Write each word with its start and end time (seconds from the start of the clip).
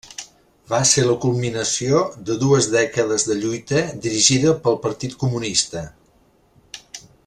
Va 0.69 0.77
ser 0.91 1.03
la 1.07 1.17
culminació 1.25 1.99
de 2.31 2.39
dues 2.45 2.71
dècades 2.77 3.27
de 3.31 3.39
lluita 3.43 3.85
dirigida 4.09 4.57
pel 4.65 4.83
Partit 4.87 5.17
Comunista. 5.25 5.89